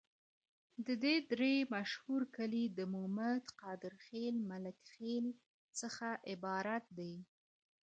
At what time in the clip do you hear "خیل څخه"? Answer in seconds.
4.93-6.07